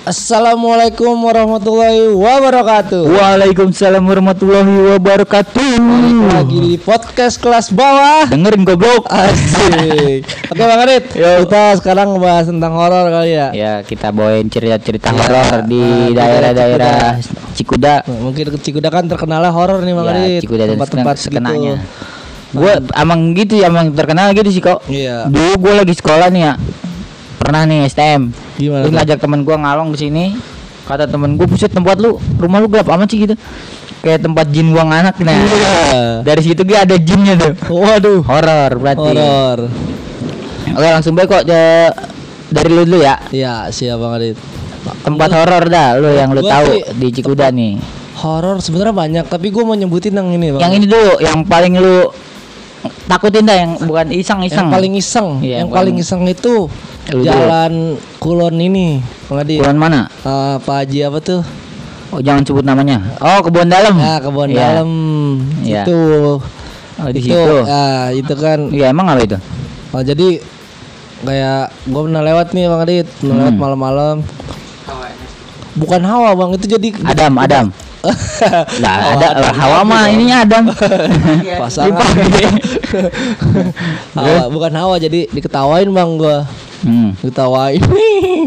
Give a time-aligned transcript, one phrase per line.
[0.00, 3.04] Assalamualaikum warahmatullahi wabarakatuh.
[3.04, 5.76] Waalaikumsalam warahmatullahi wabarakatuh.
[6.24, 8.24] Lagi di podcast kelas bawah.
[8.32, 9.04] Dengerin goblok.
[9.12, 10.24] Asik.
[10.56, 13.52] Oke Bang Adit, kita sekarang ngebahas tentang horor kali ya.
[13.52, 17.20] Ya, kita bawain cerita-cerita Ya, horor di ah, daerah-daerah
[17.52, 18.08] Cikuda.
[18.08, 20.40] Nah, Mungkin Cikuda kan terkenalnya horor nih Bang Ya, Adit.
[20.48, 21.76] Cikuda dan tempat-tempat sekenanya.
[21.76, 22.56] gitu.
[22.56, 24.80] Gue emang gitu ya, emang terkenal gitu sih kok.
[24.88, 25.28] Iya.
[25.28, 26.54] Dulu gue lagi sekolah nih ya.
[27.40, 28.36] Pernah nih STM.
[28.60, 28.92] Gimana tuh?
[28.92, 30.36] ngajak temen gue ngalong ke sini.
[30.84, 33.32] Kata temen gue, buset tempat lu, rumah lu gelap amat sih gitu.
[34.04, 35.32] Kayak tempat jin buang anak nah.
[35.32, 35.74] Iya.
[36.20, 37.56] Dari situ gue ada jinnya tuh.
[37.72, 38.20] Waduh.
[38.28, 39.08] Horor berarti.
[39.16, 39.58] Horor.
[40.70, 41.44] Oke langsung baik kok
[42.50, 43.16] dari lu dulu ya.
[43.32, 44.36] Iya, siap Bang Adit.
[45.04, 47.80] Tempat horor dah lu yang lu Gua tahu di Cikuda nih.
[48.20, 50.60] Horor sebenarnya banyak, tapi gue mau nyebutin yang ini Bang.
[50.60, 52.12] Yang ini dulu yang paling lu
[53.04, 54.66] takutin dah yang bukan iseng-iseng.
[54.66, 56.66] Yang paling iseng, Iya, yang paling iseng itu
[57.10, 57.24] Lu dulu.
[57.24, 57.72] jalan
[58.16, 59.60] Kulon ini, Bang Adit.
[59.60, 60.00] Bulan mana?
[60.20, 61.40] Eh, Pak Haji apa tuh?
[62.10, 62.98] Oh jangan sebut namanya.
[63.18, 63.94] Oh kebun dalam.
[63.94, 64.58] Ya kebun Iya.
[64.60, 64.88] dalam
[65.62, 65.82] Iya.
[65.84, 66.00] itu.
[66.98, 67.54] Oh di itu, situ.
[67.64, 68.58] ya itu kan.
[68.68, 69.38] Iya emang apa itu?
[69.90, 70.38] Oh, jadi
[71.20, 73.62] kayak gue pernah lewat nih Bang Adit, pernah lewat Hmm.
[73.62, 74.16] malam-malam.
[75.70, 77.66] Bukan hawa Bang, itu jadi Adam, Adam.
[78.80, 79.52] Oh, ada Adam.
[79.60, 80.64] hawa mah ininya Adam.
[81.60, 82.00] pasangan.
[84.16, 86.48] hawa, bukan hawa jadi diketawain Bang gua.
[86.80, 87.12] Hmm.
[87.20, 87.80] Diketawain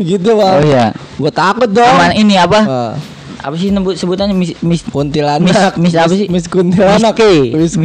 [0.09, 0.57] gitu Bang.
[0.57, 0.89] Oh iya.
[1.21, 1.85] Gua takut dong.
[1.85, 2.59] Aman ini apa?
[2.65, 2.93] Ah,
[3.43, 6.27] Apa sih sebut sebutannya mis, mis kuntilanak, Miss- miss apa sih?
[6.31, 7.11] Miss kuntilanak.
[7.51, 7.83] Miss K.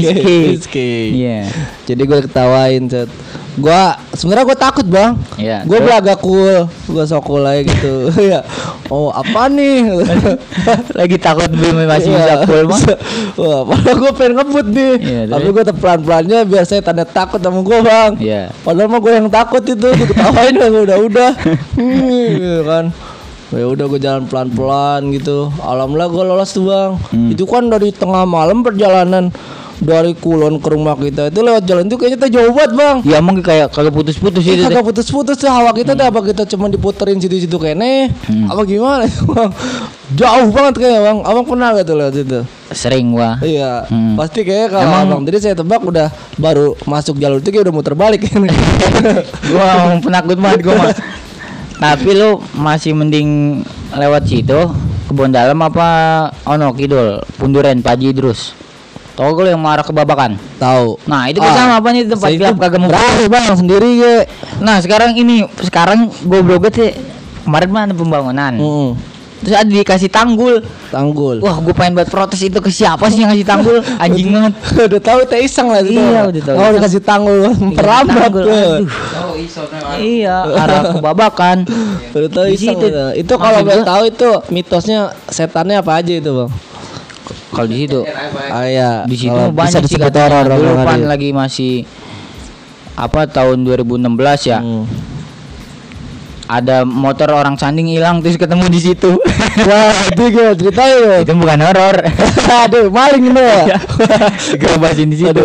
[0.55, 0.77] Miss K.
[1.11, 1.51] Iya.
[1.83, 3.11] Jadi gue ketawain set.
[3.59, 5.19] Gua sebenarnya gue takut bang.
[5.35, 6.71] Iya, Gue belaga cool.
[6.87, 8.07] Gue sok cool aja gitu.
[8.31, 8.47] ya.
[8.87, 9.83] Oh apa nih?
[10.99, 12.19] Lagi takut belum masih Iya.
[12.23, 12.79] bisa cool mah.
[13.43, 14.93] Wah, padahal gue pengen ngebut nih.
[15.03, 18.11] Iya, Tapi gue pelan pelannya biar saya tanda takut sama gue bang.
[18.23, 18.43] Iya.
[18.63, 19.89] Padahal mah gue yang takut itu.
[19.91, 20.55] Gue ketawain.
[20.55, 21.31] Udah udah.
[21.75, 22.95] gitu kan.
[23.51, 25.49] Ya udah gue jalan pelan pelan gitu.
[25.59, 26.91] Alhamdulillah gue lolos tuh bang.
[27.09, 27.29] Hmm.
[27.29, 29.33] Itu kan dari tengah malam perjalanan
[29.79, 32.97] dari Kulon ke rumah kita itu lewat jalan itu kayaknya tuh jauh banget bang.
[33.05, 34.61] Ya emang kayak kagak putus-putus Iya itu.
[34.61, 34.75] deh.
[34.75, 38.49] kagak putus-putus tuh hawa kita tuh apa kita cuma diputerin situ-situ kene Hmm.
[38.49, 39.51] apa gimana bang
[40.13, 43.39] jauh banget kayaknya bang abang pernah gak tuh lewat situ Sering gua.
[43.41, 44.13] iya Hmm.
[44.13, 47.75] pasti kayaknya kalau Emang- abang tadi saya tebak udah baru masuk jalur itu kayak udah
[47.75, 48.27] muter balik
[49.49, 50.91] gua emang penakut banget gua mah.
[51.79, 53.63] Tapi lu masih mending
[53.93, 54.61] lewat situ
[55.07, 55.89] kebun dalam apa
[56.43, 58.53] ono kidul punduren Paji Idrus.
[59.15, 60.39] Tau gue yang marah kebabakan.
[60.57, 62.91] tahu Nah itu kan Ah, sama apa nih tempat gelap kagak mau.
[63.25, 64.15] bang sendiri ya
[64.59, 66.91] Nah sekarang ini sekarang gue bloget sih
[67.43, 68.53] kemarin mah ada pembangunan.
[68.55, 68.91] Hmm,
[69.39, 70.63] Terus ada dikasih tanggul.
[70.89, 73.77] tanggul Wah gue pengen buat protes itu ke siapa sih yang ngasih tanggul?
[74.03, 74.55] Anjing banget.
[74.87, 77.39] udah tahu teh iseng lah itu Iya, udah tahu oh dikasih tanggul
[77.69, 78.47] merambat tuh
[79.47, 79.99] aduh.
[80.01, 81.57] Iya arah kebabakan.
[82.11, 83.09] udah tahu udah.
[83.15, 86.51] itu kalau gua- tahu itu mitosnya setannya apa aja itu bang
[87.49, 88.01] Kalau di situ
[88.53, 91.09] ah iya di situ banyak bisa sih horor Dulu pan Adi.
[91.09, 91.73] lagi masih
[92.93, 94.05] apa tahun 2016
[94.45, 94.59] ya.
[94.59, 94.85] Hmm.
[96.49, 99.21] Ada motor orang sanding hilang terus ketemu di situ.
[99.69, 101.97] Wah, itu gimana ceritain itu bukan horor.
[102.65, 103.77] Aduh, maling itu ya.
[104.61, 105.45] Gue bahasin di situ.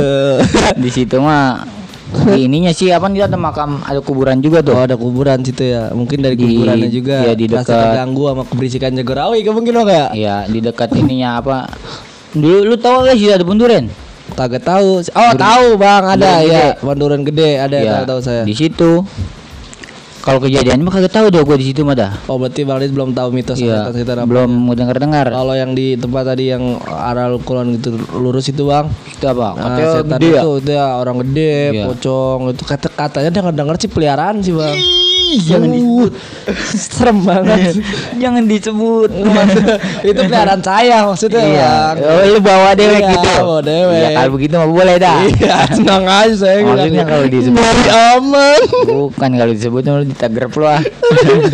[0.80, 1.68] Di situ mah
[2.14, 4.78] di ininya sih apa nih ada makam ada kuburan juga tuh.
[4.78, 5.90] Oh, ada kuburan situ ya.
[5.92, 7.26] Mungkin dari Di- kuburannya juga.
[7.26, 10.10] iya, di dekat- terganggu sama keberisikan Jagorawi, kayak mungkin lo enggak?
[10.14, 11.58] Iya, di dekat ininya apa?
[12.34, 13.90] Dulu lu tahu gak sih ada bunduren?
[14.34, 15.04] Kagak tahu.
[15.04, 16.42] Oh, tahu Bang, ada
[16.82, 17.28] Bunduran ya.
[17.28, 17.50] gede.
[17.52, 18.42] Gede, ada tahu tahu saya.
[18.48, 19.04] Di situ.
[20.24, 22.16] Kalau kejadian mah kagak tahu deh gua di situ mah dah.
[22.32, 24.24] Oh, berarti Bang belum tahu mitos Iya, apa.
[24.24, 25.28] belum dengar dengar.
[25.28, 28.88] Kalau yang di tempat tadi yang arah kulon gitu lurus itu Bang.
[29.12, 29.52] Itu apa?
[29.52, 30.42] Nah, setan gede ya?
[30.48, 31.84] itu, itu ya orang gede, Iya.
[31.92, 35.03] pocong itu kata katanya denger denger sih peliharaan sih bang.
[35.40, 36.12] Jangan disebut.
[36.74, 37.74] Serem banget.
[38.16, 39.10] Jangan disebut.
[40.10, 41.74] itu peliharaan saya maksudnya iya.
[41.96, 43.30] Oh, lu bawa dewek Iya, gitu.
[43.40, 43.98] bawa dewek.
[43.98, 45.20] Iya, kalau begitu mah boleh dah.
[45.24, 46.58] Iya, tenang aja saya.
[46.62, 48.60] Maksudnya kalau disebut- Nyari aman.
[48.86, 50.82] Bukan kalau disebut lu ditager lu ah.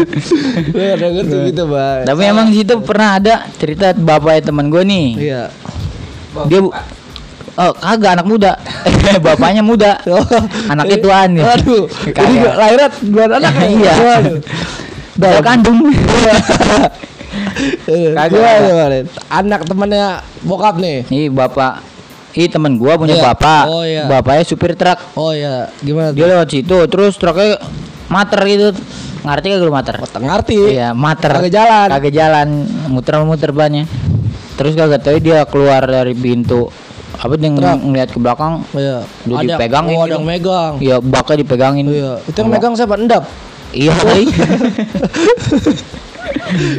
[0.79, 1.99] Iya, denger tuh gitu bang.
[2.03, 5.07] Tapi emang situ pernah ada cerita bapaknya teman gue nih.
[5.17, 5.43] Iya.
[6.45, 6.75] Dia bu-
[7.59, 8.51] Oh, kagak anak muda.
[9.19, 9.99] Bapaknya muda.
[10.71, 11.43] Anaknya tuaan nih.
[11.43, 11.91] Aduh.
[11.91, 12.55] Jadi Kagak.
[12.55, 13.67] lahirnya dua anak ya?
[13.67, 13.93] Iya.
[15.19, 15.79] Udah kandung.
[17.83, 18.89] Eh, Kagak, kagak.
[19.27, 21.03] Anak temannya bokap nih.
[21.11, 21.83] Nih bapak
[22.37, 23.25] Ih temen gua punya Iya.
[23.33, 23.63] bapak.
[23.67, 24.05] Oh, iya.
[24.05, 24.95] Bapaknya supir truk.
[25.17, 26.13] Oh iya, gimana?
[26.13, 27.57] Dia lewat situ terus truknya
[28.05, 28.69] mater gitu.
[29.25, 29.95] Ngerti gak lu mater?
[29.99, 30.79] Oh, ngerti.
[30.79, 31.33] Iya, mater.
[31.35, 31.87] Kagak jalan.
[31.91, 32.47] Kagak jalan,
[32.87, 33.83] muter-muter bannya.
[34.55, 36.69] Terus kagak tahu dia keluar dari pintu.
[37.19, 37.77] Apa dia ng- Truk.
[37.83, 38.53] ngeliat ke belakang?
[38.71, 38.97] Iya.
[39.25, 40.15] Udah dipegangin Oh, ada gitu.
[40.15, 40.73] yang megang.
[40.79, 41.85] Iya, baknya dipegangin.
[41.85, 42.11] Iya.
[42.23, 42.95] Itu yang megang siapa?
[42.95, 43.23] Endap.
[43.71, 43.91] Iya.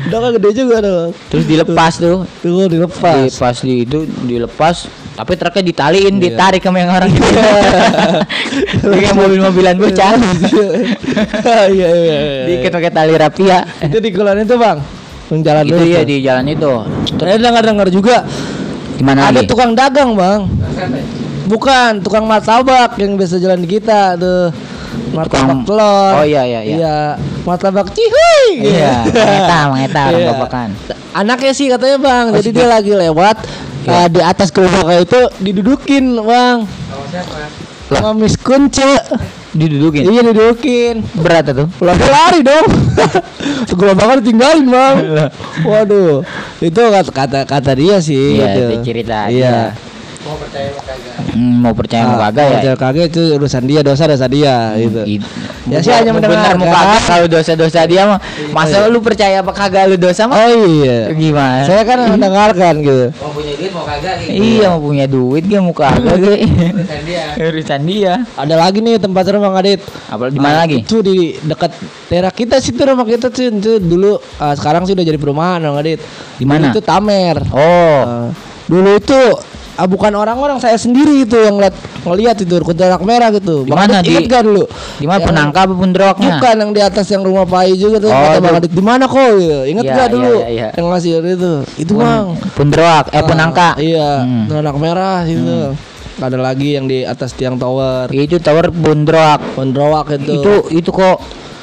[0.03, 1.03] Udah kan gede juga tuh.
[1.29, 2.19] Terus dilepas tuh.
[2.41, 3.17] Tuh dilepas.
[3.21, 4.77] Di, pas di itu dilepas
[5.11, 6.23] tapi truknya ditaliin, Iya.
[6.25, 7.29] ditarik sama yang orang itu.
[8.81, 10.17] Kayak mobil-mobilan bocah.
[11.69, 11.89] Iya iya.
[11.93, 12.19] iya.
[12.47, 13.69] Diikat pakai tali rapia.
[13.79, 14.81] Itu di kolan itu bang.
[15.29, 16.07] Yang jalan Itu ya tuh.
[16.07, 16.73] di jalan itu.
[17.15, 18.25] Saya dengar dengar juga
[19.01, 19.49] Di mana ada lagi?
[19.49, 20.45] tukang dagang bang.
[21.49, 24.53] Bukan tukang martabak yang biasa jalan di kita tuh.
[25.11, 26.13] Martabak Tukang- telur.
[26.21, 26.77] Oh, iya, iya, iya.
[26.77, 26.99] Iya.
[27.43, 28.61] Martabak cihuy.
[28.61, 30.31] Iya, mengeta, mengeta orang Iya.
[30.31, 30.69] babakan.
[31.11, 32.25] Anaknya sih katanya bang.
[32.29, 33.37] Oh, Jadi dia lagi lewat.
[33.81, 33.97] Iya.
[33.97, 36.69] eh, di atas gerobaknya itu didudukin bang.
[37.89, 39.01] Sama Miss Kunce.
[39.51, 40.03] Didudukin.
[40.07, 40.95] Iya didudukin.
[41.19, 41.67] Berat tuh.
[41.75, 42.67] Pulang dia lari dong.
[43.79, 44.97] Gerobaknya ditinggalin bang.
[45.67, 46.23] Waduh.
[46.63, 48.39] Itu kata kata, kata dia sih.
[48.39, 48.75] Iya, gitu.
[48.87, 49.27] cerita.
[49.27, 49.75] Iya.
[51.31, 52.53] Hmm, mau percaya mau Ah, kagak ya?
[52.55, 55.03] percaya kagak itu urusan dia dosa dosa dia gitu.
[55.19, 55.27] Gitu.
[55.71, 58.19] Ya sih hanya mendengar kagak kalau dosa-dosa dia mah.
[58.51, 60.35] Masa lu percaya apa kagak lu dosa mah?
[60.35, 61.15] Oh iya.
[61.15, 61.63] Gimana?
[61.63, 63.07] Saya kan mendengarkan gitu.
[63.17, 64.31] Mau punya duit mau kagak gitu.
[64.35, 66.37] Iya mau punya duit dia mau kagak ge.
[66.43, 67.23] Urusan dia.
[67.39, 68.13] Urusan dia.
[68.35, 69.81] Ada lagi nih tempat Bang Adit.
[70.11, 70.83] Apa di mana Ah, lagi?
[70.83, 71.71] Itu di dekat
[72.11, 75.79] daerah kita situ rumah kita tuh itu dulu ah, sekarang sih udah jadi perumahan Bang
[75.79, 76.03] Adit.
[76.37, 76.75] Di mana?
[76.75, 77.39] Itu Tamer.
[77.55, 78.29] Oh, Ah,
[78.67, 79.21] dulu itu
[79.81, 81.73] ah, bukan orang-orang saya sendiri itu yang ngeliat
[82.05, 83.65] ngeliat itu kuntilanak merah gitu.
[83.65, 83.89] Di Bang?
[83.89, 84.65] Adit Di- gak dulu?
[85.01, 86.37] di mana penangkap apa pendroknya?
[86.37, 89.05] Bukan yang di atas yang rumah Pai juga tuh Oh, kata Bang Adit di mana
[89.09, 89.59] kok gitu.
[89.65, 90.69] Ingat Iya, gak iya, dulu iya, iya.
[90.77, 91.53] yang ngasih itu?
[91.81, 92.37] Itu Bang.
[92.53, 93.69] Pendroak, eh Ah, penangka.
[93.77, 94.45] Iya, Hmm.
[94.53, 95.73] anak merah itu.
[96.21, 98.13] Ada lagi yang di atas tiang tower.
[98.13, 99.41] Itu tower bundroak.
[99.57, 100.37] Pondrowak itu.
[100.37, 101.17] Itu itu kok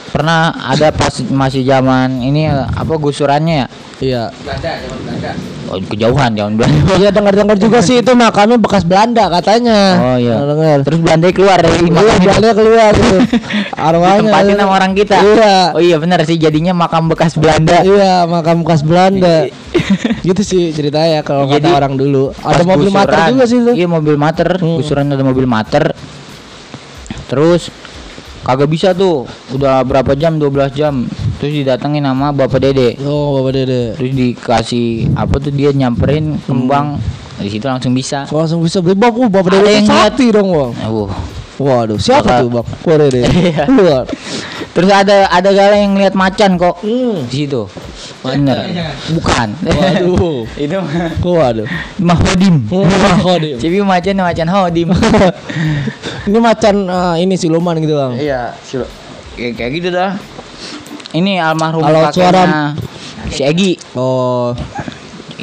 [0.07, 3.67] pernah ada pas masih zaman ini apa gusurannya ya?
[3.97, 4.23] Iya.
[4.37, 5.31] Belanda, zaman Belanda.
[5.67, 6.71] Oh, kejauhan jangan bilang.
[7.01, 9.79] Iya dengar-dengar juga sih itu makamnya bekas Belanda katanya.
[9.97, 10.39] Oh iya.
[10.39, 10.79] Dengar.
[10.81, 12.17] Terus Belanda keluar dari Iya, makam.
[12.21, 13.17] Belanda keluar gitu.
[13.89, 14.17] Arwahnya.
[14.23, 15.17] Ditempatin sama orang kita.
[15.17, 15.55] Iya.
[15.73, 17.83] Oh iya benar sih jadinya makam bekas Belanda.
[17.83, 19.49] Iya, makam bekas Belanda.
[20.27, 22.31] gitu sih ceritanya kalau kata Jadi, orang dulu.
[22.37, 23.71] Ada mobil mater gusuran- juga sih itu.
[23.75, 24.77] Iya mobil mater, Hmm.
[24.77, 25.83] gusuran ada mobil mater.
[27.27, 27.67] Terus
[28.47, 31.03] kagak bisa tuh, udah berapa jam 12 jam.
[31.37, 32.95] Terus didatengin sama Bapak Dede.
[33.03, 33.83] Oh, Bapak Dede.
[33.99, 37.43] Terus dikasih apa tuh dia nyamperin kembang Hmm.
[37.43, 38.25] di situ langsung bisa.
[38.31, 40.71] Langsung bisa beli uh, Bapak Dede yang sakti dong bang.
[40.87, 41.11] Aduh.
[41.57, 42.65] Waduh, siapa Bapak- tuh bang?
[42.65, 43.21] Bapak Dede.
[43.25, 43.63] Iya.
[43.67, 44.05] Luar.
[44.71, 47.25] Terus ada ada gala yang lihat macan kok Hmm.
[47.25, 47.65] di situ.
[48.21, 48.57] Bener.
[49.09, 49.47] Bukan.
[49.63, 50.45] Waduh.
[50.61, 51.65] Itu mah Waduh.
[51.97, 52.55] Mahodim.
[52.69, 52.85] Wah,
[53.25, 53.57] Kodim.
[53.57, 54.89] Cibi macan macan hodim.
[56.27, 58.11] Ini macan ah, ini siluman gitu bang.
[58.17, 58.85] Iya, silo.
[59.33, 60.11] Kayak, kayak gitu dah.
[61.09, 62.75] Ini almarhum Kalau suara-
[63.29, 63.79] si Egi.
[63.93, 64.51] Oh.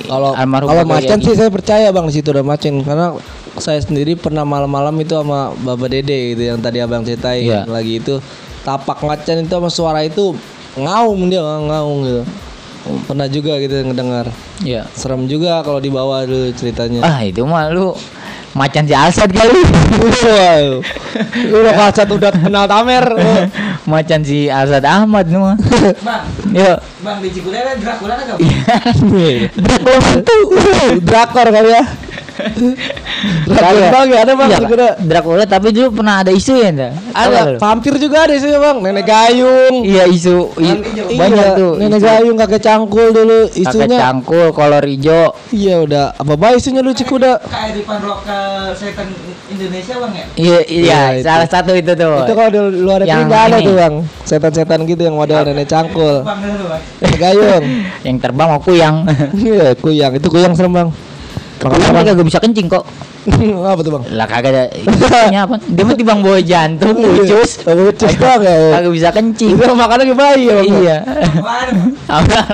[0.05, 3.17] Kalau Almarhum kalau macan sih saya percaya bang di situ ada macan karena
[3.57, 7.61] saya sendiri pernah malam-malam itu sama Bapak Dede gitu yang tadi abang ceritain Iya.
[7.65, 8.19] lagi itu
[8.63, 10.33] tapak macan itu sama suara itu
[10.75, 12.23] ngaung dia ngaung gitu.
[13.07, 14.29] Pernah juga gitu ngedengar.
[14.61, 14.85] Iya.
[14.93, 17.01] Serem juga kalau dibawa dulu ceritanya.
[17.01, 17.95] Ah, itu mah lu
[18.53, 19.61] macan si Alsat kali.
[20.21, 20.65] Wow.
[21.49, 23.05] Lu udah kasat udah kenal Tamer.
[23.89, 25.57] macan si Alsat Ahmad nu mah.
[26.05, 26.23] Bang,
[26.53, 26.77] Yo.
[27.01, 28.61] Bang di ada Dracula ada Iya.
[29.01, 29.49] enggak?
[31.05, 31.85] Drakor kali ya.
[33.95, 34.89] Bang ya ada bang Iya, Cikuda.
[35.01, 36.93] Dracula tapi dulu pernah ada isu ya enggak?
[37.11, 39.75] Ada vampir juga ada sih bang, nenek gayung.
[39.81, 41.73] Iya isu i- Iya, banyak tuh.
[41.77, 42.07] Nenek isu.
[42.07, 43.99] gayung kakek cangkul dulu Kakek isunya.
[43.99, 45.33] cangkul, kolor hijau.
[45.51, 47.41] Iya udah apa baik isunya lu Cikuda.
[47.41, 49.09] Kearifan lokal setan
[49.47, 50.25] Indonesia bang ya?
[50.35, 51.25] Iya, iya, Iya, itu.
[51.25, 52.15] salah satu itu tuh.
[52.21, 55.67] Itu kalau di luar negeri Yang nggak ada tuh bang, setan-setan gitu yang model nenek
[55.67, 56.25] cangkul,
[57.01, 57.65] nenek gayung.
[58.07, 58.97] Yang terbang mau kuyang.
[59.35, 60.89] Iya kuyang, itu kuyang serem bang.
[61.63, 62.85] Kuyang dia kagak bisa kencing kok.
[63.73, 64.05] apa tuh bang?
[64.13, 65.57] Lah kagak ada itunya apa?
[65.65, 67.65] Dia mah tibang bawa jantung, ucus.
[67.65, 68.57] Oh, ucus doang ya.
[68.77, 69.55] Kagak bisa kencing.
[69.57, 70.67] Itu makannya kayak bayi ya bang.
[70.69, 70.97] Iya.
[71.39, 71.69] Apaan?
[72.11, 72.45] Ampela.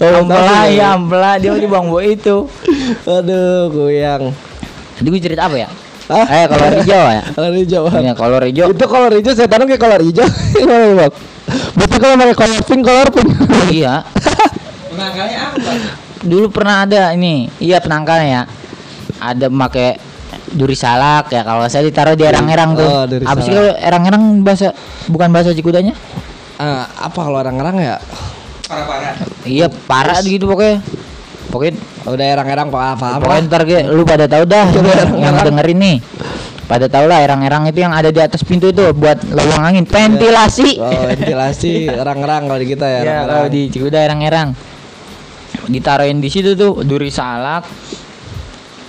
[0.00, 2.36] Ampela ya ampela dia di bang bawa itu.
[3.04, 4.32] Aduh kuyang.
[4.96, 5.68] Tadi gue cerita apa ya?
[6.08, 6.26] Ah?
[6.28, 7.22] Eh kalau hijau ya.
[7.36, 8.00] Kalau hijau bang.
[8.00, 8.66] Iya kalau hijau.
[8.72, 10.24] Itu kolor hijau setan kayak kolor hijau.
[10.56, 11.12] Gimana ya, bang?
[11.76, 13.28] Berarti kalau pakai kolor pink, kolor pink.
[13.68, 13.94] Iya.
[14.88, 15.80] Penangkalnya apa bang?
[16.22, 17.50] Dulu pernah ada ini.
[17.58, 18.42] Iya penangkalnya ya.
[19.22, 19.98] Ada pakai
[20.52, 22.88] duri salak ya kalau saya ditaruh di erang-erang tuh.
[22.88, 24.72] Oh, apa sih kalau erang-erang bahasa
[25.08, 25.96] bukan bahasa Cikudanya?
[26.60, 27.96] Ah, apa kalau orang-orang ya?
[28.68, 29.14] Parah-parah.
[29.44, 30.80] Iya parah gitu pokoknya.
[31.52, 33.22] Pokoknya Udah erang-erang apa apa?
[33.22, 33.62] Pokoknya ntar
[33.94, 35.10] lu pada tahu dah Erang-erang.
[35.22, 35.96] yang dengerin nih.
[36.66, 40.80] Pada tahu lah erang-erang itu yang ada di atas pintu itu buat lubang angin, ventilasi.
[40.80, 42.92] Oh, ventilasi erang-erang kalau di kita ya.
[42.92, 43.28] Ya, erang-erang.
[43.28, 44.48] kalau di Cikuda erang-erang.
[45.68, 47.66] Ditaruhin di situ tuh duri salak,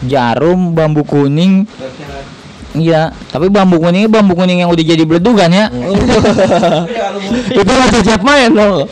[0.06, 1.68] jarum, bambu kuning,
[2.74, 5.70] Iya, tapi bambu kuning bambu kuning yang udah jadi beledugan ya.
[7.62, 8.90] itu masih siap main loh.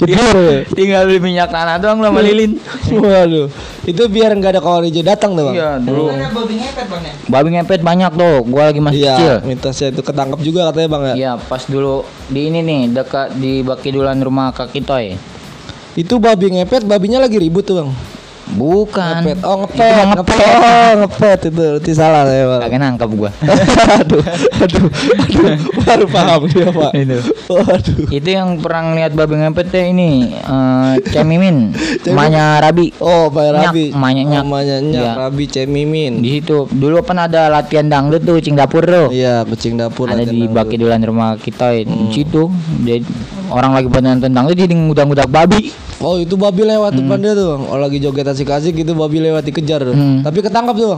[0.00, 0.64] Jujur.
[0.72, 2.56] Tinggal beli minyak tanah doang sama lilin.
[2.88, 3.52] Waduh.
[3.84, 5.54] Itu biar nggak ada kawan hijau datang tuh, Bang.
[5.60, 6.08] Iya, dulu.
[6.08, 7.12] Babi ngepet bang ya?
[7.28, 9.34] Babi ngepet banyak tuh, gua lagi masih Iya, kecil.
[9.44, 11.14] mitosnya itu ketangkap juga katanya, Bang ya.
[11.14, 15.20] Iya, pas dulu di ini nih dekat di Bakidulan rumah Kaki Toy.
[15.98, 17.90] Itu babi ngepet, babinya lagi ribut tuh, Bang.
[18.48, 19.28] Bukan.
[19.28, 19.38] Ngepet.
[19.44, 20.06] Oh, Itu ngepet.
[20.08, 20.40] ngepet.
[20.40, 21.50] Oh, ngepet itu.
[21.52, 22.60] Berarti salah saya, Bang.
[22.64, 23.30] Kagak nangkep gua.
[24.00, 24.22] aduh,
[24.56, 24.86] aduh,
[25.20, 26.90] aduh, baru paham dia pak.
[26.96, 27.18] Itu.
[27.50, 27.96] Waduh.
[28.08, 31.76] Itu yang pernah ngeliat babi ngepet teh ini eh Cemimin,
[32.08, 32.94] emaknya Rabi.
[33.02, 33.92] Oh, Pak Rabi.
[33.92, 34.40] emaknya Nyak.
[34.40, 35.12] Oh, emaknya Nyak, Iya.
[35.18, 36.12] Rabi Cemimin.
[36.22, 39.12] Di situ dulu kan ada latihan dangdut tuh cing dapur tuh.
[39.12, 40.56] Iya, kucing dapur ada di dangdut.
[40.56, 42.48] Bakidulan rumah kita di situ.
[42.80, 43.04] Jadi
[43.48, 45.72] orang lagi pada nonton dangdut jadi ngudak-ngudak babi.
[45.98, 47.62] Oh, itu babi lewat depan dia tuh, Bang.
[47.68, 49.94] Oh, lagi joget asik-asik gitu babi lewat dikejar tuh.
[49.96, 50.22] Hmm.
[50.22, 50.96] Tapi ketangkap tuh.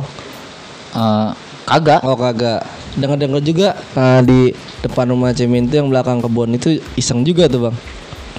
[0.93, 1.29] Eh
[1.65, 2.01] kagak.
[2.05, 2.61] Oh, kagak.
[2.99, 4.51] Dengar-dengar juga nah, di
[4.83, 7.77] depan rumah Cemin itu yang belakang kebun itu iseng juga tuh, Bang.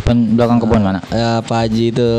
[0.02, 1.00] Depan belakang kebun mana?
[1.10, 2.12] Ya, Pak Haji itu.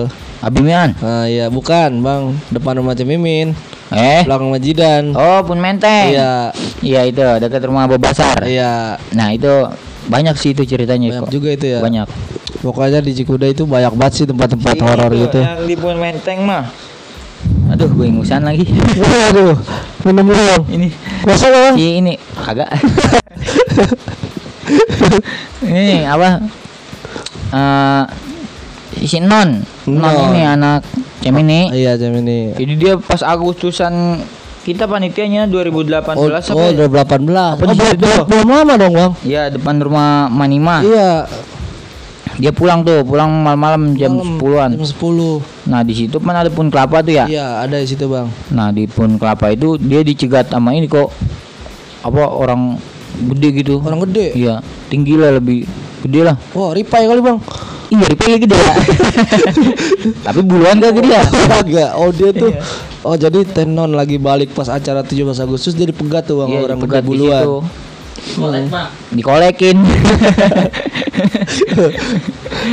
[0.43, 0.97] Abimian.
[0.99, 2.35] Nah, iya, bukan, Bang.
[2.51, 3.55] Depan rumah Cemimin,
[3.95, 4.25] Eh.
[4.27, 5.13] belakang Majidan.
[5.15, 6.11] Oh, pun menteng.
[6.11, 6.51] Iya,
[6.83, 8.43] Iya itu dekat rumah Bobasar.
[8.43, 8.99] iya.
[9.15, 9.53] Nah, itu
[10.07, 11.31] banyak sih itu ceritanya Banyak kok.
[11.31, 11.79] juga itu ya.
[11.79, 12.07] Banyak.
[12.63, 15.39] Pokoknya di Cikuda itu banyak banget sih tempat-tempat horor gitu.
[15.39, 16.71] Yang di pun menteng mah.
[17.75, 18.67] Aduh, gue ingusan lagi.
[19.27, 19.59] Waduh,
[20.07, 20.57] minum dulu.
[20.69, 20.89] Ini
[21.23, 21.75] Kosong bang.
[21.75, 22.71] si ini kagak.
[25.67, 26.39] ini apa?
[27.53, 28.03] Eh
[29.03, 29.59] si Non.
[29.91, 30.31] Non Non.
[30.31, 30.87] ini anak
[31.23, 31.71] Cemini.
[31.71, 32.55] Iya jam ini.
[32.55, 34.23] Jadi dia pas Agustusan
[34.63, 36.87] kita panitianya 2018 Oh, apa oh ya?
[36.87, 37.59] udah 18.
[37.59, 38.11] Apa oh, di situ?
[38.31, 39.13] belum, lama dong bang.
[39.27, 40.81] Ya depan rumah Manima.
[40.87, 41.27] Iya.
[42.41, 44.71] Dia pulang tuh, pulang malam-malam jam malam, 10-an.
[44.79, 47.29] Jam 10 Nah, di situ kan ada pun kelapa tuh ya.
[47.29, 48.31] Iya ada di situ bang.
[48.55, 51.13] Nah, di pun kelapa itu dia dicegat sama ini kok
[52.03, 52.79] apa orang
[53.35, 53.75] gede gitu.
[53.85, 54.33] Orang gede.
[54.33, 55.69] Iya, tinggi lah lebih
[56.07, 56.37] gede lah.
[56.57, 57.39] Wah ripai kali bang.
[57.93, 58.73] Iya, ripanya gede ya.
[60.27, 61.23] Tapi buluan gak gede ya?
[61.53, 61.91] Agak.
[61.95, 62.57] Oh dia tuh.
[63.05, 66.79] Oh jadi tenon lagi balik pas acara 17 Agustus jadi pegat tuh bang Iya, orang
[66.79, 67.45] gede dipegat di buluan.
[68.33, 68.89] Kolek bang.
[69.13, 69.77] Dikolekin.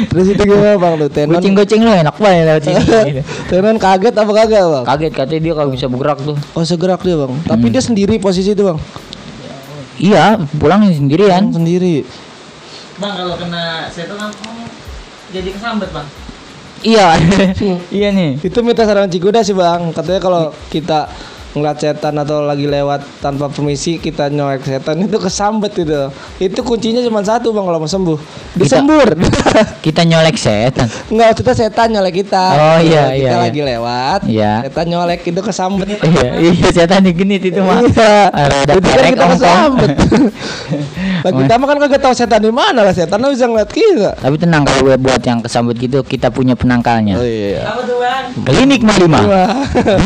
[0.09, 1.33] Terus itu gimana bang tuh tenon?
[1.35, 2.79] Goceng-goceng lu enak banget lewat sini.
[3.51, 4.83] tenon kaget apa kagak bang?
[4.87, 6.37] Kaget katanya dia kalau bisa bergerak tuh.
[6.53, 7.33] Oh segerak dia bang.
[7.43, 7.73] Tapi Hmm.
[7.73, 8.79] dia sendiri posisi itu bang.
[9.99, 11.51] Iya, pulang sendirian.
[11.51, 12.07] Sendiri.
[12.95, 14.55] Bang kalau kena setan langsung
[15.33, 16.07] jadi kesambet bang.
[16.83, 17.07] Iya.
[17.97, 18.39] iya nih.
[18.39, 19.91] Itu mitos orang Cikuda sih bang.
[19.91, 21.11] Katanya kalau kita
[21.49, 26.13] ngeliat setan atau lagi lewat tanpa permisi kita nyolek setan itu kesambet itu.
[26.37, 28.19] Itu kuncinya cuma satu bang kalau mau sembuh.
[28.53, 29.17] Disembur.
[29.85, 30.85] Kita nyolek setan.
[31.09, 32.45] Enggak maksudnya setan nyolek kita.
[32.53, 33.37] Oh, iya, Kita iya, iya.
[33.41, 34.19] lagi lewat.
[34.29, 34.53] Iya.
[34.69, 35.87] Setan nyolek itu kesambet.
[35.89, 37.81] iya, iya setan digenit itu mah.
[37.81, 38.29] Iya.
[38.29, 39.89] Ada Itu kan kita kesambet.
[41.19, 42.91] Lah kita mah kan kagak tahu setan di mana lah.
[42.91, 44.15] Setan bisa ngeliat kita.
[44.15, 47.15] Tapi tenang kalau gue buat yang kesambet gitu kita punya penangkalnya.
[47.15, 47.63] Oh iya.
[47.65, 48.23] Apa tuh bang?
[48.41, 49.19] Klinik Malima.
[49.21, 49.49] Wah.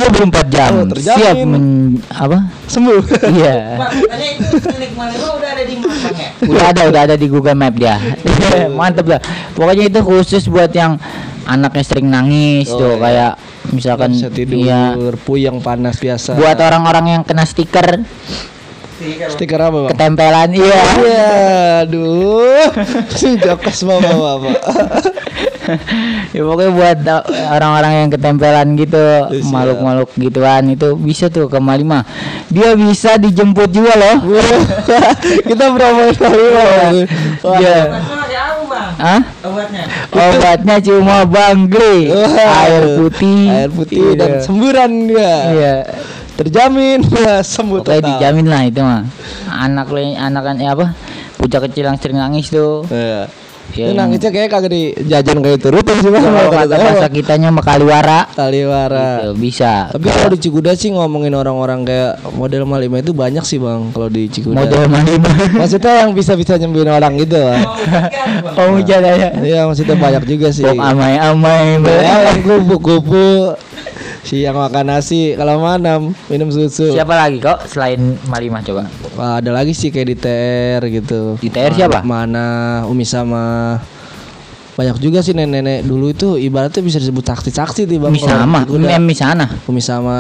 [0.10, 1.18] 24 jam Oh, terjamin.
[1.18, 1.66] siap men
[2.10, 2.38] apa?
[2.66, 3.02] Sembuh.
[3.30, 3.54] Iya.
[3.78, 6.30] Bang katanya itu klinik Malima udah ada di mana ya?
[6.44, 7.96] Udah ada udah ada di Google Map dia.
[8.80, 9.22] Mantep lah.
[9.54, 10.98] Pokoknya itu khusus buat yang
[11.44, 13.02] anaknya sering nangis Oh, tuh iya.
[13.02, 13.32] kayak
[13.70, 16.36] misalkan bisa tidur iya puyeng panas biasa.
[16.36, 18.00] buat orang-orang yang kena stiker
[19.30, 19.92] Stiker apa bang?
[19.92, 21.28] ketempelan iya Iya,
[21.84, 22.72] aduh,
[23.44, 24.58] jokes bapak bapak.
[26.36, 26.98] ya pokoknya buat
[27.50, 29.48] orang-orang yang ketempelan gitu Siap.
[29.48, 32.04] makhluk-makhluk gituan itu bisa tuh ke Malima
[32.48, 34.16] dia bisa dijemput juga loh
[35.48, 36.94] Kita promoin kali bang.
[37.40, 37.80] Iya.
[37.88, 38.92] Apa bang?
[38.94, 39.22] Hah?
[39.44, 39.84] Obatnya.
[40.12, 44.42] obatnya cuma banggle Wah, air putih air putih dan Iya.
[44.42, 45.34] semburan dia.
[45.50, 45.76] iya
[46.36, 48.10] Terjamin ya, sembuh Pokoknya total.
[48.12, 49.02] dijamin lah itu mah
[49.48, 50.98] anak le anak kan ya apa
[51.36, 53.30] bocah kecil yang sering nangis tuh Iya.
[53.72, 56.20] Ya, Ini yang- nangisnya kayak kagak dijajan kayak itu rutin sih bang.
[56.22, 59.24] kalau Kata bahasa kitanya mah kaliwara Kaliwara.
[59.24, 63.58] gitu, bisa Tapi kalau di Cikuda sih ngomongin orang-orang kayak model Malima itu banyak sih
[63.58, 64.58] bang kalau di Cikuda.
[64.60, 65.32] model Malima
[65.64, 67.64] Maksudnya yang bisa-bisa nyembuhin orang gitu bang.
[68.54, 70.62] Oh hujan ya Iya maksudnya banyak juga sih.
[70.62, 73.58] Pok amai-amai Ya, yang kupu-kupu
[74.24, 76.96] siang makan nasi kalau malam minum susu.
[76.96, 78.88] Siapa lagi kok selain Malimah coba?
[79.20, 81.36] Wah, ada lagi sih kayak di TR gitu.
[81.44, 82.00] Di TR siapa?
[82.08, 83.78] mana Umi sama
[84.74, 88.10] banyak juga sih nenek-nenek dulu itu ibaratnya bisa disebut saksi-saksi nih bang.
[88.10, 88.82] Mie kalau sama, di Cikuda.
[88.84, 90.18] mie mie sana, Mie sama,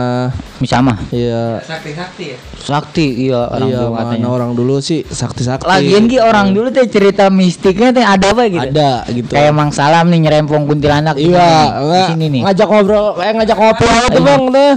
[0.62, 0.94] mie sama.
[1.10, 1.58] iya.
[1.60, 2.38] Sakti-sakti ya.
[2.56, 4.28] Sakti iya orang iya, dulu mana katanya.
[4.30, 5.66] orang dulu sih sakti-sakti.
[5.66, 8.62] Lagian ki orang dulu teh cerita mistiknya teh ada apa gitu?
[8.64, 9.34] ada gitu.
[9.34, 12.42] Kayak Mang Salam nih nyerempong kuntilanak di Iya, sini, di sini nih.
[12.46, 14.22] ngajak ngobrol, eh ngajak ngobrol tuh Iya.
[14.22, 14.72] bang tuh.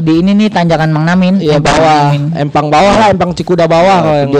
[0.00, 1.34] Di ini nih tanjakan Mang Namin.
[1.38, 2.22] Iya Empang bawah, Namin.
[2.34, 4.30] empang bawah lah, empang Cikuda bawah kalau yang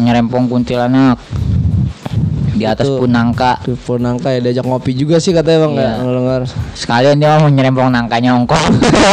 [0.00, 1.20] nyerempong kuntilanak
[2.62, 3.02] di atas Itu.
[3.02, 3.58] pun nangka.
[3.66, 5.90] Di Purnangka ya diajak ngopi juga sih katanya bang Iya.
[5.98, 6.46] ya.
[6.78, 8.70] Sekalian dia mau nyerempong nangkanya ongkong.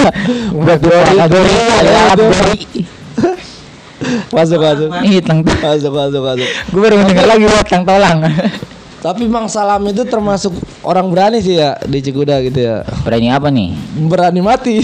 [0.62, 1.18] Blackberry.
[1.18, 2.60] Blackberry, Blackberry.
[4.38, 4.90] Masuk masuk.
[5.04, 5.20] Ih.
[5.60, 6.50] Masuk masuk masuk.
[6.72, 8.24] Gue baru denger lagi buat tang tolang.
[9.00, 10.52] Tapi Bang Salam itu termasuk
[10.84, 12.84] orang berani sih ya di Cikuda gitu ya.
[13.08, 13.72] Berani apa nih?
[13.96, 14.84] Berani mati.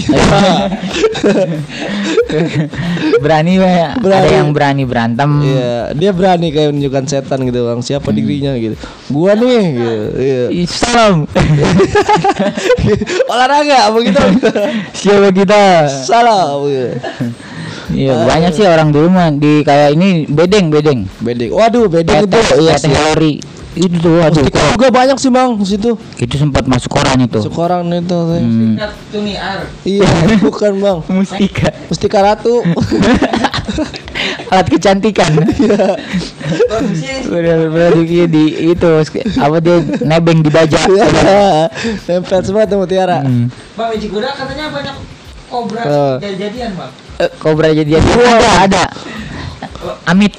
[3.24, 3.92] berani ya.
[3.92, 5.30] Ada yang berani berantem.
[5.44, 7.84] Iya, dia berani kayak menunjukkan setan gitu Bang.
[7.84, 8.80] Siapa dirinya gitu.
[9.12, 9.96] Gua nih gitu.
[10.16, 10.44] Iya.
[10.64, 11.28] Salam.
[13.32, 14.22] Olahraga begitu.
[14.96, 15.92] Siapa kita?
[16.08, 16.64] Salam.
[16.72, 16.88] gitu.
[17.86, 21.06] Iya banyak sih orang dulu mah di kayak ini bedeng bedeng.
[21.22, 21.52] Bedeng.
[21.52, 22.40] Waduh, bedeng itu.
[22.64, 23.55] Iya kalori.
[23.76, 24.40] Itu tuh aduh.
[24.40, 26.00] Mustika juga banyak sih Bang di situ.
[26.16, 27.44] Itu sempat masuk koran itu.
[27.44, 28.16] Sekarang itu.
[28.16, 28.80] Hmm.
[29.84, 30.08] Iya,
[30.48, 30.98] bukan Bang.
[31.12, 31.68] Mustika.
[31.92, 32.64] Mustika Ratu.
[34.52, 35.28] Alat kecantikan.
[37.28, 38.90] Udah produksi di itu
[39.36, 40.80] apa dia nebeng di baja.
[40.88, 41.06] Iya.
[42.08, 43.20] Nempel semua tuh mutiara.
[43.20, 43.52] Hmm.
[43.76, 44.96] Bang di Cikuda katanya banyak
[45.46, 46.14] kobra Oh.
[46.18, 46.92] jadi-jadian bang.
[47.16, 48.84] Eh, Kobra jadian ada ada.
[50.06, 50.32] Amit.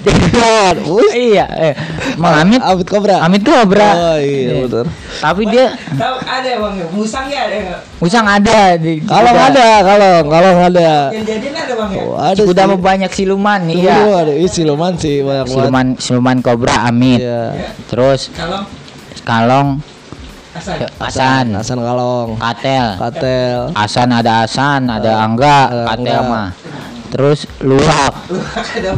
[1.16, 1.74] iya, eh.
[2.20, 2.60] Mang Amit.
[2.60, 3.24] Amit Kobra.
[3.24, 3.92] Amit Kobra.
[3.96, 4.86] Oh iya betul.
[5.20, 6.86] Tapi dia Tahu ada ya bang ya.
[6.94, 7.82] Musang ya ada nggak?
[7.98, 10.92] usang ada di Kalau ada, kalau kalau nggak ada.
[11.10, 12.01] Yang jadian ada bang ya.
[12.06, 13.98] Oh, ada Udah banyak siluman Dulu iya.
[14.24, 15.46] ada siluman sih banyak.
[15.50, 17.22] Siluman siluman kobra Amit.
[17.22, 17.74] Iya.
[17.89, 18.63] Terus Kalau
[19.27, 19.84] Kalong
[20.58, 20.75] asal.
[20.98, 22.88] Asan, Hasan Kalong, Katel.
[22.98, 23.60] Katel.
[23.77, 26.50] Asan ada Asan, ada Angga, Katel mah.
[27.08, 28.14] Terus luwak.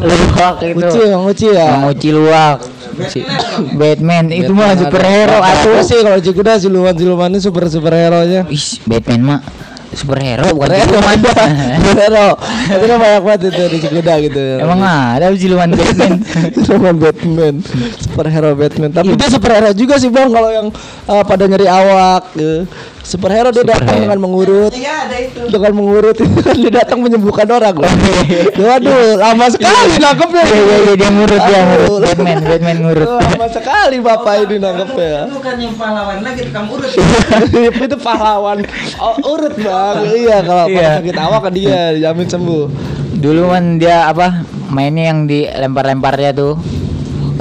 [0.02, 0.86] Luwak itu.
[0.86, 1.68] Uci, Bang Uci ya.
[1.78, 2.58] Menguci luwak.
[3.78, 5.80] Batman itu mah superhero atuh.
[5.80, 8.42] sih kalau Cikuda siluman siluman ini super superhero nya.
[8.50, 9.40] Ih, Batman mah
[9.94, 11.18] superhero bukan siluman.
[11.80, 12.28] Superhero.
[12.70, 14.44] Itu kan banyak banget itu di Cikuda gitu.
[14.58, 16.12] Emang ada siluman Batman.
[16.66, 17.54] Siluman Batman,
[17.98, 18.90] superhero Batman.
[18.92, 20.68] Tapi dia superhero juga sih bang kalau yang
[21.08, 22.22] uh, pada nyari awak.
[22.34, 22.66] gitu.
[23.10, 24.70] Superhero dia datang dengan mengurut.
[24.70, 25.42] Iya ada itu.
[25.50, 26.14] dengan mengurut
[26.62, 27.90] dia datang menyembuhkan orang loh.
[28.70, 30.44] Waduh, lama sekali nangkepnya.
[30.46, 32.00] Iya iya iya dia ngurut dia ngurut.
[32.06, 33.08] Batman Batman ngurut.
[33.10, 35.26] Lama sekali bapak ini nangkepnya.
[35.26, 36.90] Bukan yang pahlawan lagi tukang urut.
[37.90, 38.58] itu pahlawan
[39.02, 39.96] oh, urut bang.
[40.06, 41.02] Iya kalau Iya.
[41.02, 42.64] sakit awak kan dia dijamin sembuh.
[43.18, 46.54] Dulu kan dia apa mainnya yang dilempar-lemparnya tuh.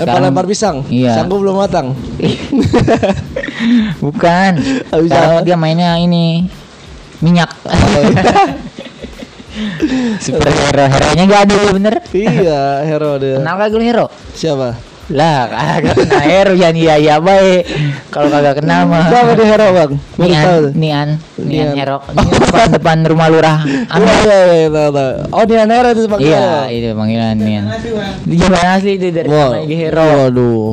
[0.02, 0.82] Lempar-lempar pisang.
[0.90, 1.14] Iya.
[1.14, 1.94] Sanggup belum matang.
[4.04, 4.52] Bukan.
[4.90, 5.46] Sekarang apa?
[5.46, 6.48] dia mainnya ini
[7.20, 7.50] minyak.
[10.20, 11.94] Superhero heronya gak ada lu bener.
[12.14, 13.42] iya, hero dia.
[13.42, 14.06] Kenal kagak lu hero?
[14.32, 14.78] Siapa?
[15.10, 17.66] Lah kagak kenal hero ya iya iya baik.
[18.08, 19.10] Kalau kagak kenal mah.
[19.10, 19.92] Siapa dia hero bang?
[20.16, 20.46] Nian.
[20.78, 21.76] Nian, Nian Nian.
[21.76, 21.98] hero.
[22.14, 23.58] Depan, depan rumah lurah.
[23.66, 25.34] Iya, iya, iya, tahu.
[25.34, 27.66] Oh, dia hero itu sebagai Iya, itu panggilan Nian.
[27.68, 28.14] Masih bang.
[28.22, 29.50] Di zaman asli itu dari Wow.
[29.58, 30.06] nama hero.
[30.30, 30.72] Waduh.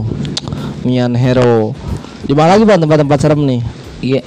[0.87, 1.75] Mian Hero.
[2.23, 3.61] Di mana lagi bang tempat-tempat serem nih?
[4.01, 4.23] Iya.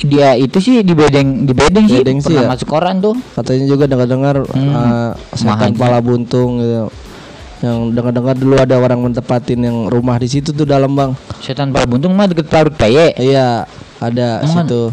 [0.00, 2.52] Dia itu sih di bedeng di bedeng sih Bedeng sih pernah ya?
[2.56, 3.12] masuk koran tuh.
[3.36, 4.72] Katanya juga dengar-dengar Hmm.
[4.72, 6.88] eh, setan pala buntung gitu.
[7.60, 11.12] Yang dengar-dengar dulu ada orang mentepatin yang rumah di situ tuh dalam bang.
[11.44, 13.12] Setan pala buntung mah deket Parut Peye.
[13.20, 13.68] Iya,
[14.00, 14.88] ada Emang situ.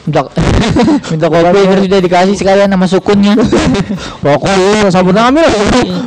[0.00, 0.26] Minta
[1.14, 3.38] minta kopi terus udah dikasih sekalian sama sukunnya.
[4.26, 4.50] Rokok
[4.90, 5.46] sabun ambil.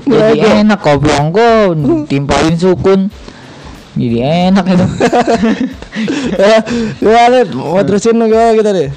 [0.03, 1.47] Jadi enak kopi ongko
[2.11, 3.07] timpalin sukun.
[3.93, 4.85] Jadi enak itu.
[6.41, 6.57] ya,
[6.97, 8.89] ya, Lid, mau terusin gimana kita deh?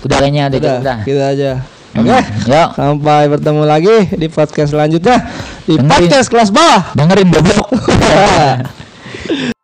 [0.00, 1.50] Udah kayaknya udah Udah, kita aja.
[1.92, 2.18] Hmm, Oke.
[2.46, 5.16] Yuk, Sampai bertemu lagi di podcast selanjutnya
[5.64, 6.08] di Dengerin.
[6.08, 6.82] podcast kelas bawah.
[6.92, 7.68] dengerin goblok.